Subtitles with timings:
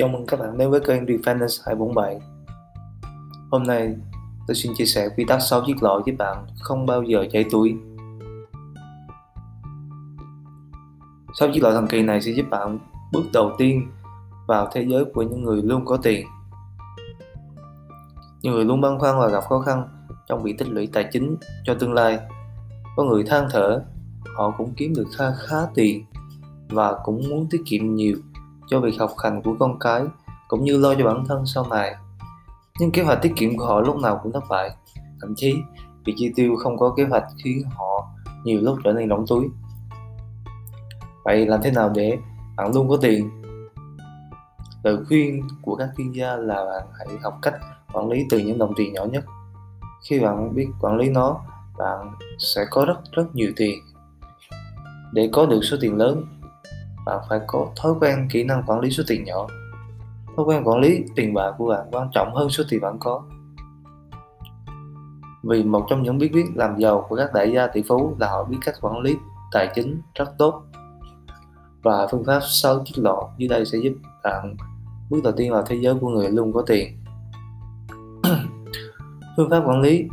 [0.00, 2.20] Chào mừng các bạn đến với kênh Refinance 247
[3.50, 3.96] Hôm nay
[4.46, 7.44] tôi xin chia sẻ quy tắc 6 chiếc lọ giúp bạn không bao giờ cháy
[7.50, 7.74] túi.
[11.34, 12.78] 6 chiếc lọ thần kỳ này sẽ giúp bạn
[13.12, 13.90] bước đầu tiên
[14.46, 16.26] vào thế giới của những người luôn có tiền.
[18.42, 19.88] Những người luôn băn khoăn và gặp khó khăn
[20.28, 22.18] trong việc tích lũy tài chính cho tương lai.
[22.96, 23.82] Có người than thở,
[24.36, 26.04] họ cũng kiếm được khá khá tiền
[26.68, 28.16] và cũng muốn tiết kiệm nhiều
[28.70, 30.02] cho việc học hành của con cái
[30.48, 31.94] cũng như lo cho bản thân sau này.
[32.78, 34.70] Nhưng kế hoạch tiết kiệm của họ lúc nào cũng thất bại.
[35.20, 35.54] Thậm chí
[36.04, 38.08] việc chi tiêu không có kế hoạch khiến họ
[38.44, 39.48] nhiều lúc trở nên lỏng túi.
[41.24, 42.18] Vậy làm thế nào để
[42.56, 43.30] bạn luôn có tiền?
[44.82, 47.54] Lời khuyên của các chuyên gia là bạn hãy học cách
[47.92, 49.24] quản lý từ những đồng tiền nhỏ nhất.
[50.08, 51.40] Khi bạn biết quản lý nó,
[51.78, 53.78] bạn sẽ có rất rất nhiều tiền.
[55.12, 56.24] Để có được số tiền lớn
[57.06, 59.46] bạn phải có thói quen, kỹ năng quản lý số tiền nhỏ.
[60.36, 63.22] Thói quen quản lý tiền bạc của bạn quan trọng hơn số tiền bạn có.
[65.42, 68.30] Vì một trong những bí quyết làm giàu của các đại gia tỷ phú là
[68.30, 69.16] họ biết cách quản lý
[69.52, 70.62] tài chính rất tốt.
[71.82, 73.92] Và phương pháp sau chiếc lọ dưới đây sẽ giúp
[74.24, 74.56] bạn
[75.10, 76.96] bước đầu tiên vào thế giới của người luôn có tiền.
[79.36, 80.08] Phương pháp quản lý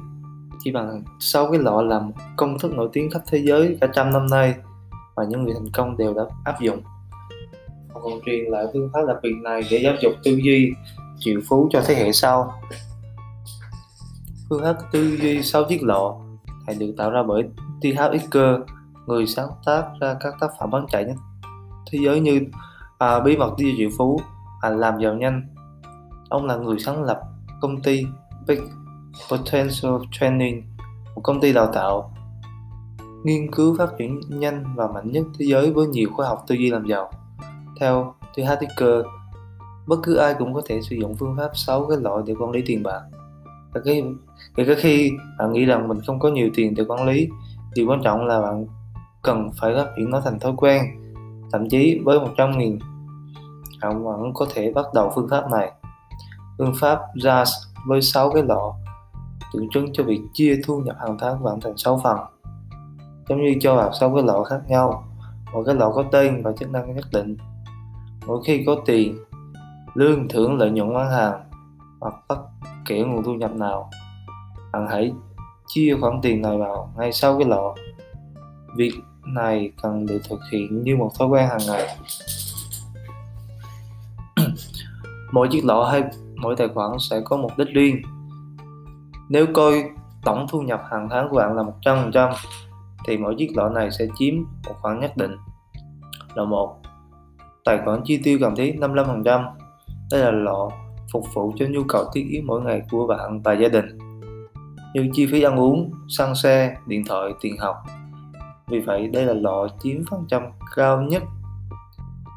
[0.60, 4.12] chỉ bằng sau cái lọ làm công thức nổi tiếng khắp thế giới cả trăm
[4.12, 4.56] năm nay
[5.18, 6.82] và những người thành công đều đã áp dụng
[7.94, 10.72] họ còn truyền lại phương pháp đặc biệt này để giáo dục tư duy
[11.20, 12.54] triệu phú cho thế hệ sau
[14.50, 16.16] phương pháp tư duy sau chiếc lọ
[16.68, 17.44] này được tạo ra bởi
[17.82, 18.38] T.H.
[19.08, 21.16] Người sáng tác ra các tác phẩm bán chạy nhất
[21.92, 22.42] thế giới như
[22.98, 24.22] à, bí mật đi triệu phú
[24.62, 25.48] à, làm giàu nhanh
[26.30, 27.22] ông là người sáng lập
[27.62, 28.06] công ty
[28.48, 28.60] Big
[29.32, 30.64] Potential Training
[31.16, 32.17] một công ty đào tạo
[33.24, 36.56] nghiên cứu phát triển nhanh và mạnh nhất thế giới với nhiều khoa học tư
[36.56, 37.12] duy làm giàu.
[37.80, 39.06] Theo The Hattiker,
[39.88, 42.52] bất cứ ai cũng có thể sử dụng phương pháp 6 cái loại để quản
[42.52, 43.02] lý tiền bạc.
[43.74, 43.92] Kể cả,
[44.56, 47.30] kể cả khi bạn nghĩ rằng mình không có nhiều tiền để quản lý,
[47.76, 48.66] điều quan trọng là bạn
[49.22, 50.84] cần phải phát triển nó thành thói quen.
[51.52, 52.80] Thậm chí với 100 nghìn,
[53.82, 55.72] bạn vẫn có thể bắt đầu phương pháp này.
[56.58, 57.50] Phương pháp Ras
[57.88, 58.74] với 6 cái lọ
[59.54, 62.18] tượng trưng cho việc chia thu nhập hàng tháng bạn thành 6 phần
[63.30, 65.04] giống như cho vào 6 cái lọ khác nhau.
[65.54, 67.38] Mỗi cái lọ có tên và chức năng nhất định.
[68.28, 69.18] Mỗi khi có tiền,
[69.94, 71.42] lương, thưởng, lợi nhuận, bán hàng
[72.00, 72.38] hoặc bất
[72.86, 73.90] kể nguồn thu nhập nào,
[74.74, 75.14] bạn hãy
[75.68, 77.76] chia khoản tiền này vào ngay sau cái lọ
[78.76, 78.94] việc
[79.26, 81.98] này cần được thực hiện như một thói quen hàng ngày.
[85.32, 86.04] Mỗi chiếc lọ hay
[86.36, 88.02] mỗi tài khoản sẽ có mục đích riêng.
[89.30, 89.84] Nếu coi
[90.24, 92.34] tổng thu nhập hàng tháng của bạn là 100%
[93.08, 95.36] thì mỗi chiếc lọ này sẽ chiếm một khoản nhất định.
[96.36, 96.78] Lọ 1
[97.66, 99.52] Tài khoản chi tiêu cần thiết 55%
[100.12, 100.70] Đây là lọ
[101.12, 103.98] phục vụ cho nhu cầu thiết yếu mỗi ngày của bạn và gia đình
[104.94, 107.76] như chi phí ăn uống, xăng xe, điện thoại, tiền học.
[108.68, 110.44] Vì vậy đây là lọ chiếm phần trăm
[110.76, 111.24] cao nhất.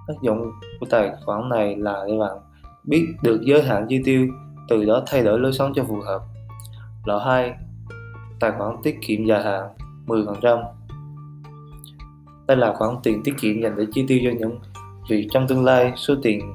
[0.09, 0.51] Tác dụng
[0.81, 2.39] của tài khoản này là để bạn
[2.85, 4.29] biết được giới hạn chi tiêu,
[4.69, 6.21] từ đó thay đổi lối sống cho phù hợp.
[7.05, 7.55] Lọ 2
[8.41, 9.69] Tài khoản tiết kiệm dài hạn
[10.11, 10.63] 10%.
[12.47, 14.59] Đây là khoản tiền tiết kiệm dành để chi tiêu cho những
[15.09, 15.93] việc trong tương lai.
[15.97, 16.55] Số tiền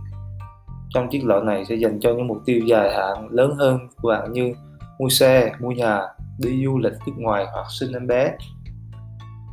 [0.89, 4.09] trong chiếc lọ này sẽ dành cho những mục tiêu dài hạn lớn hơn của
[4.09, 4.53] bạn như
[4.99, 6.01] mua xe, mua nhà,
[6.39, 8.37] đi du lịch nước ngoài hoặc sinh em bé.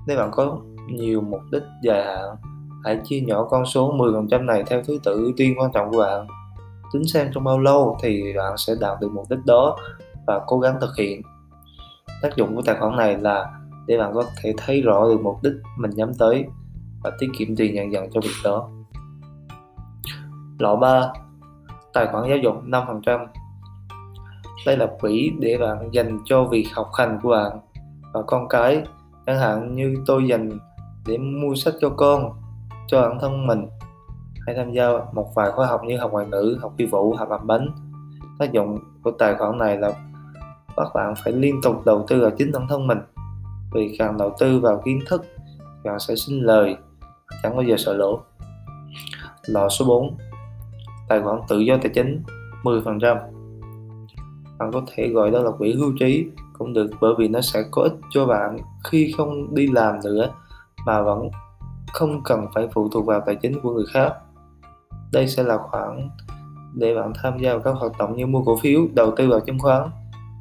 [0.06, 0.58] Nếu bạn có
[0.88, 2.36] nhiều mục đích dài hạn,
[2.84, 5.98] hãy chia nhỏ con số 10% này theo thứ tự ưu tiên quan trọng của
[5.98, 6.26] bạn.
[6.92, 9.78] Tính xem trong bao lâu thì bạn sẽ đạt được mục đích đó
[10.26, 11.22] và cố gắng thực hiện.
[12.22, 13.50] Tác dụng của tài khoản này là
[13.86, 16.44] để bạn có thể thấy rõ được mục đích mình nhắm tới
[17.02, 18.70] và tiết kiệm tiền dần dần cho việc đó.
[20.58, 21.12] Lọ 3
[21.92, 23.26] Tài khoản giáo dục 5%
[24.66, 27.60] Đây là quỹ để bạn dành cho việc học hành của bạn
[28.12, 28.82] và con cái
[29.26, 30.50] chẳng hạn như tôi dành
[31.06, 32.32] để mua sách cho con
[32.86, 33.66] cho bản thân mình.
[34.46, 37.30] Hay tham gia một vài khóa học như học ngoại ngữ, học phi vụ, học
[37.30, 37.68] làm bánh.
[38.38, 39.92] Tác dụng của tài khoản này là
[40.76, 42.98] các bạn phải liên tục đầu tư vào chính bản thân mình
[43.74, 45.24] vì càng đầu tư vào kiến thức
[45.84, 46.76] bạn sẽ sinh lời,
[47.42, 48.20] chẳng bao giờ sợ lỗ.
[49.46, 50.16] Lọ số 4
[51.08, 52.22] tài khoản tự do tài chính
[52.62, 53.16] 10%
[54.62, 56.26] bạn có thể gọi đó là quỹ hưu trí,
[56.58, 60.30] cũng được bởi vì nó sẽ có ích cho bạn khi không đi làm nữa,
[60.86, 61.30] mà vẫn
[61.92, 64.12] không cần phải phụ thuộc vào tài chính của người khác.
[65.12, 66.08] Đây sẽ là khoản
[66.74, 69.40] để bạn tham gia vào các hoạt động như mua cổ phiếu, đầu tư vào
[69.40, 69.90] chứng khoán,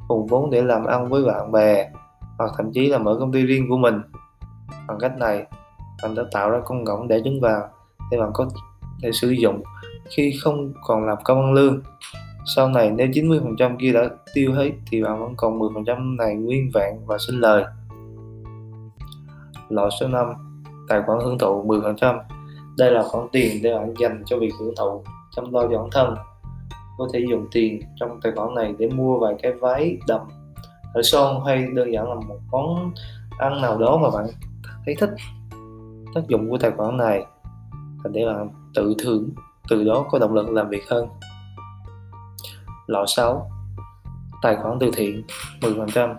[0.08, 1.90] cùng vốn để làm ăn với bạn bè
[2.38, 4.02] hoặc thậm chí là mở công ty riêng của mình.
[4.88, 5.46] Bằng cách này
[6.02, 7.68] bạn đã tạo ra con ngỗng để trứng vào
[8.10, 8.48] để bạn có
[9.02, 9.62] thể sử dụng
[10.16, 11.82] khi không còn làm công ăn lương.
[12.56, 16.70] Sau này, nếu 90% kia đã tiêu hết thì bạn vẫn còn 10% này nguyên
[16.74, 17.64] vẹn và sinh lời.
[19.68, 20.26] Loại số 5
[20.88, 22.18] tài khoản hưởng thụ 10%
[22.78, 25.02] đây là khoản tiền để bạn dành cho việc hưởng thụ,
[25.36, 26.14] chăm lo cho bản thân.
[26.98, 30.20] Có thể dùng tiền trong tài khoản này để mua vài cái váy đầm
[30.94, 32.94] ở son hay đơn giản là một món
[33.38, 34.26] ăn nào đó mà bạn
[34.86, 35.10] thấy thích,
[36.14, 37.26] tác dụng của tài khoản này
[38.04, 39.30] là để bạn tự thưởng,
[39.68, 41.08] từ đó có động lực làm việc hơn.
[42.86, 43.50] Loại 6
[44.42, 45.22] tài khoản từ thiện
[45.60, 46.14] 10%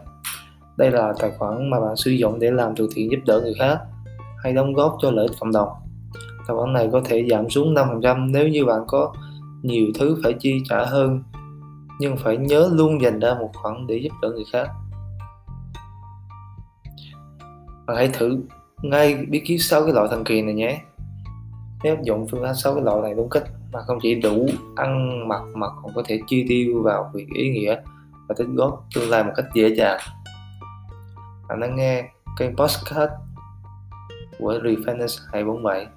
[0.78, 3.54] đây là tài khoản mà bạn sử dụng để làm từ thiện giúp đỡ người
[3.60, 3.80] khác,
[4.44, 5.70] hay đóng góp cho lợi ích cộng đồng.
[6.48, 9.14] Tài khoản này có thể giảm xuống 5% nếu như bạn có
[9.62, 11.24] nhiều thứ phải chi trả hơn
[12.04, 14.68] nhưng phải nhớ luôn dành ra một khoản để giúp đỡ người khác.
[17.88, 18.38] Bạn hãy thử
[18.82, 20.82] ngay bí kíp sau cái loại thần kỳ này nhé.
[21.84, 24.48] Nếu áp dụng phương án sau cái loại này đúng cách mà không chỉ đủ
[24.76, 27.76] ăn mặc mà còn có thể chi tiêu vào việc ý nghĩa
[28.28, 30.00] và tích góp tương lai một cách dễ dàng.
[31.50, 33.12] Bạn đang nghe kênh podcast
[34.40, 35.88] của Refinance 247